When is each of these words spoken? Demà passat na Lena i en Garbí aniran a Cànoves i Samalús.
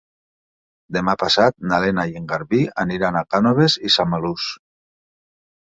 Demà 0.95 1.13
passat 1.23 1.57
na 1.73 1.79
Lena 1.83 2.07
i 2.13 2.17
en 2.21 2.25
Garbí 2.33 2.63
aniran 2.87 3.21
a 3.21 3.25
Cànoves 3.37 3.79
i 3.91 3.95
Samalús. 3.99 4.51